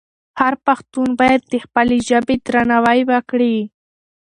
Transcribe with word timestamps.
هر 0.39 0.53
پښتون 0.65 1.07
باید 1.19 1.41
د 1.47 1.53
خپلې 1.65 1.97
ژبې 2.07 2.35
درناوی 2.45 2.99
وکړي. 3.11 3.57